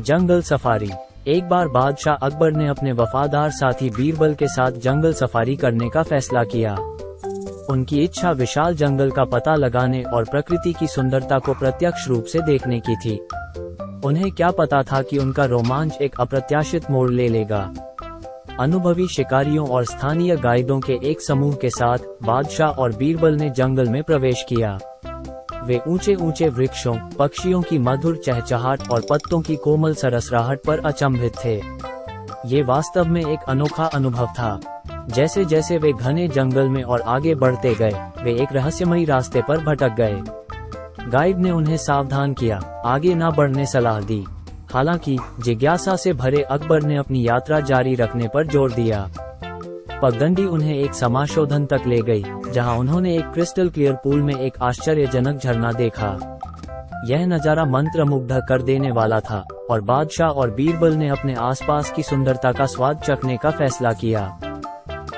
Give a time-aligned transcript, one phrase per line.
[0.00, 0.90] जंगल safari.
[1.28, 6.02] एक बार बादशाह अकबर ने अपने वफादार साथी बीरबल के साथ जंगल सफारी करने का
[6.02, 6.74] फैसला किया।
[7.70, 12.40] उनकी इच्छा विशाल जंगल का पता लगाने और प्रकृति की सुंदरता को प्रत्यक्ष रूप से
[12.42, 13.18] देखने की थी।
[14.04, 17.72] उन्हें क्या पता था कि उनका रोमांच एक अप्रत्याशित मोड़ ले लेगा।
[18.60, 23.88] अनुभवी शिकारियों और स्थानीय गाइडों के एक समूह के साथ बादशाह और बीरबल ने जंगल
[23.88, 24.78] में प्रवेश किया।
[25.64, 31.32] वे ऊँचे ऊँचे वृक्षों, पक्षियों की मधुर चहचहाट और पत्तों की कोमल सरसराहट पर अचंभित
[31.44, 31.62] थे।
[32.46, 37.34] ये वास्तव में एक अनोखा अनुभव था। जैसे जैसे वे घने जंगल में और आगे
[37.34, 40.22] बढ़ते गए, वे एक रहस्यमयी रास्ते पर भटक गए।
[41.08, 44.24] गाइड ने उन्हें सावधान किया, आगे न बढ़ने सलाह दी।
[44.74, 49.10] हालाँकि, जिज्ञासा से भरे अकबर ने अपनी यात्रा जारी रखने पर ज़ोर दिया।
[50.02, 54.54] पगडंडी उन्हें एक समाशोधन तक ले गई, जहाँ उन्होंने एक क्रिस्टल क्लियर पूल में एक
[54.62, 56.38] आश्चर्यजनक झरना देखा।
[57.06, 61.90] यह नज़ारा मंत्र मुग्ध कर देने वाला था, और बादशाह और बीरबल ने अपने आसपास
[61.90, 64.38] की सुंदरता का स्वाद चखने का फैसला किया।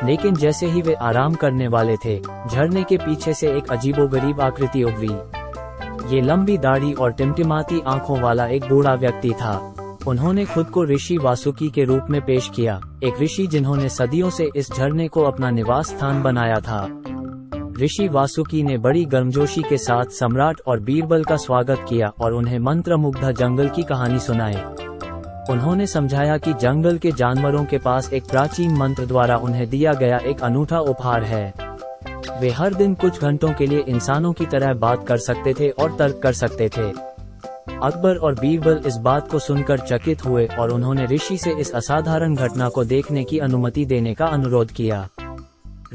[0.04, 2.18] लेकिन जैसे ही वे आराम करने वाले थे,
[2.50, 8.46] झरने के पीछे से एक अजीबोगरीब आकृति उभरी। ये लंबी दाढ़ी और टिमटिमाती आँखों वाला
[8.46, 9.71] एक बूढ़ा व्यक्ति था।
[10.06, 14.50] उन्होंने खुद को ऋषि वासुकी के रूप में पेश किया, एक ऋषि जिन्होंने सदियों से
[14.56, 17.02] इस झरने को अपना निवास स्थान बनाया था।
[17.80, 22.58] ऋषि वासुकी ने बड़ी गर्मजोशी के साथ सम्राट और बीरबल का स्वागत किया और उन्हें
[22.58, 24.56] मंत्र जंगल की कहानी सुनाई।
[25.50, 30.16] उन्होंने समझाया कि जंगल के जानवरों के पास एक प्राचीन मंत्र द्वारा उन्हें दिया गया
[30.16, 31.54] एक अनूठा उपहार है।
[32.40, 35.96] वे हर दिन कुछ घंटों के लिए इंसानों की तरह बात कर सकते थे और
[35.96, 37.11] तर्क कर सकते थे।
[37.82, 42.34] अकबर और बीरबल इस बात को सुनकर चकित हुए और उन्होंने ऋषि से इस असाधारण
[42.34, 45.08] घटना को देखने की अनुमति देने का अनुरोध किया।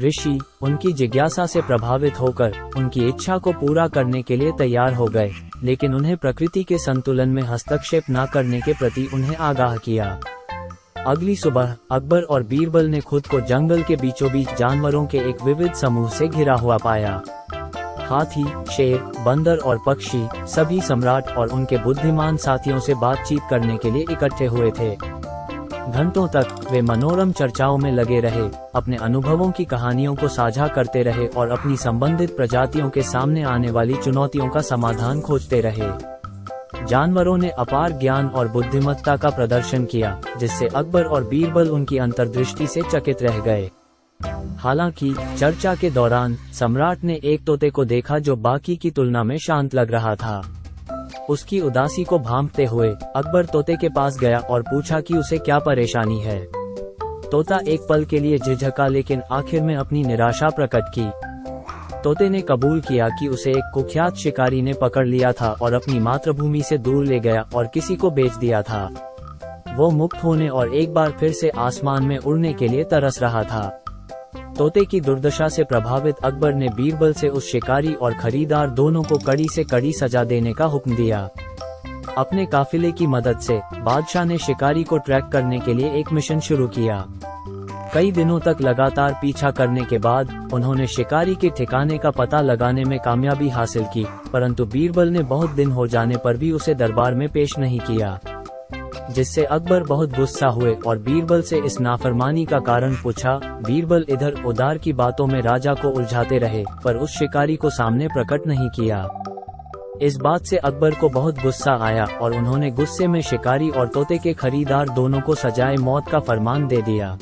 [0.00, 5.06] ऋषि, उनकी जिज्ञासा से प्रभावित होकर, उनकी इच्छा को पूरा करने के लिए तैयार हो
[5.06, 5.30] गए,
[5.62, 10.20] लेकिन उन्हें प्रकृति के संतुलन में हस्तक्षेप न करने के प्रति उन्हें आगाह किया।
[11.06, 15.42] अगली सुबह, अकबर और बीरबल ने खुद को जंगल के बीचों बीच जानवरों के एक
[15.44, 17.22] विविध समूह से घिरा हुआ पाया।
[18.08, 23.90] हाथी, शेर, बंदर और पक्षी, सभी सम्राट और उनके बुद्धिमान साथियों से बातचीत करने के
[23.90, 24.96] लिए इकट्ठे हुए थे।
[25.90, 31.02] घंटों तक वे मनोरम चर्चाओं में लगे रहे, अपने अनुभवों की कहानियों को साझा करते
[31.02, 35.90] रहे और अपनी संबंधित प्रजातियों के सामने आने वाली चुनौतियों का समाधान खोजते रहे।
[36.86, 42.66] जानवरों ने अपार ज्ञान और बुद्धिमत्ता का प्रदर्शन किया, जिससे अकबर और बीरबल उनकी अंतर्दृष्टि
[42.66, 43.70] से चकित रह गए।
[44.58, 49.38] हालाँकि, चर्चा के दौरान, सम्राट ने एक तोते को देखा जो बाकी की तुलना में
[49.38, 50.42] शांत लग रहा था।
[51.30, 55.58] उसकी उदासी को भांपते हुए, अकबर तोते के पास गया और पूछा कि उसे क्या
[55.58, 56.46] परेशानी है।
[57.30, 61.10] तोता एक पल के लिए झिझका लेकिन आखिर में अपनी निराशा प्रकट की।
[62.04, 65.98] तोते ने कबूल किया कि उसे एक कुख्यात शिकारी ने पकड़ लिया था और अपनी
[65.98, 69.14] मातृभूमि से दूर ले गया और किसी को बेच दिया था।
[69.76, 73.42] वो मुक्त होने और एक बार फिर से आसमान में उड़ने के लिए तरस रहा
[73.42, 73.84] था।
[74.58, 79.18] तोते की दुर्दशा से प्रभावित अकबर ने बीरबल से उस शिकारी और खरीदार दोनों को
[79.18, 81.28] कड़ी से कड़ी सजा देने का हुक्म दिया।
[82.18, 86.40] अपने काफिले की मदद से, बादशाह ने शिकारी को ट्रैक करने के लिए एक मिशन
[86.40, 87.04] शुरू किया।
[87.94, 92.84] कई दिनों तक लगातार पीछा करने के बाद, उन्होंने शिकारी के ठिकाने का पता लगाने
[92.84, 97.14] में कामयाबी हासिल की, परंतु बीरबल ने बहुत दिन हो जाने पर भी उसे दरबार
[97.14, 98.18] में पेश नहीं किया।
[99.10, 104.42] जिससे अकबर बहुत गुस्सा हुए और बीरबल से इस नाफरमानी का कारण पूछा। बीरबल इधर
[104.46, 108.68] उदार की बातों में राजा को उलझाते रहे, पर उस शिकारी को सामने प्रकट नहीं
[108.70, 109.06] किया।
[110.02, 114.18] इस बात से अकबर को बहुत गुस्सा आया और उन्होंने गुस्से में शिकारी और तोते
[114.18, 117.16] के खरीदार दोनों को सजाए मौत का फरमान दे दिया।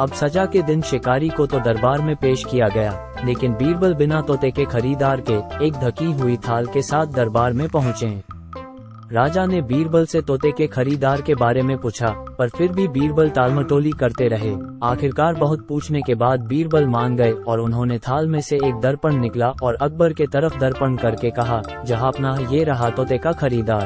[0.00, 2.92] अब सजा के दिन शिकारी को तो दरबार में पेश किया गया,
[3.24, 7.68] लेकिन बीरबल बिना तोते के खरीदार के एक धकी हुई थाल के साथ दरबार में
[7.68, 8.08] पहुँचे।
[9.12, 12.08] राजा ने बीरबल से तोते के खरीदार के बारे में पूछा,
[12.38, 14.52] पर फिर भी बीरबल टालमटोली करते रहे।
[14.82, 19.16] आखिरकार बहुत पूछने के बाद बीरबल मान गए और उन्होंने थाल में से एक दर्पण
[19.16, 23.84] निकला और अकबर के तरफ़ दर्पण करके कहा, जहाँ अपना ये रहा तोते का खरीदार।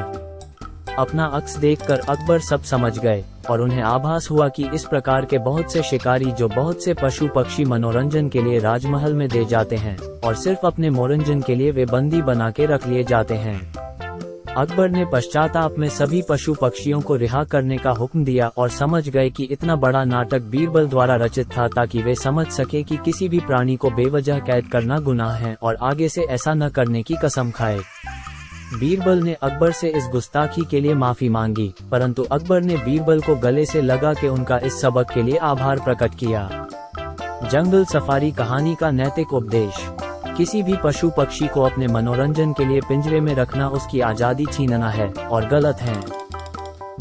[0.99, 5.37] अपना अक्स देखकर अकबर सब समझ गए और उन्हें आभास हुआ कि इस प्रकार के
[5.37, 9.75] बहुत से शिकारी जो बहुत से पशु पक्षी मनोरंजन के लिए राजमहल में दे जाते
[9.75, 13.76] हैं और सिर्फ़ अपने मनोरंजन के लिए वे बंदी बना के रख लिए जाते हैं।
[14.57, 19.09] अकबर ने पश्चाताप में सभी पशु पक्षियों को रिहा करने का हुक्म दिया और समझ
[19.09, 23.29] गए कि इतना बड़ा नाटक बीरबल द्वारा रचित था ताकि वे समझ सके कि किसी
[23.29, 27.15] भी प्राणी को बेवजह कैद करना गुनाह है और आगे से ऐसा न करने की
[27.15, 27.79] कसम खाए।
[28.79, 33.35] बीरबल ने अकबर से इस गुस्ताखी के लिए माफ़ी मांगी, परंतु अकबर ने बीरबल को
[33.35, 36.49] गले से लगा के उनका इस सबक के लिए आभार प्रकट किया।
[37.43, 40.06] जंगल सफारी कहानी का नैतिक उपदेश।
[40.37, 44.89] किसी भी पशु पक्षी को अपने मनोरंजन के लिए पिंजरे में रखना उसकी आज़ादी छीनना
[44.89, 45.95] है, और गलत है।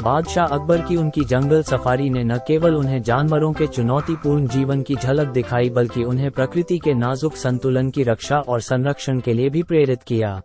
[0.02, 4.94] बादशाह अकबर की उनकी जंगल सफारी ने न केवल उन्हें जानवरों के चुनौतीपूर्ण जीवन की
[4.94, 9.62] झलक दिखाई, बल्कि उन्हें प्रकृति के नाजुक संतुलन की रक्षा और संरक्षण के लिए भी
[9.62, 10.40] प्रेरित किया।